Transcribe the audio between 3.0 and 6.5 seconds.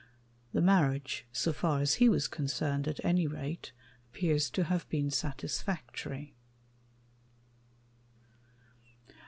any rate appears to have been satisfactory.